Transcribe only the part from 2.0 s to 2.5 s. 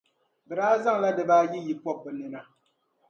bɛ nina.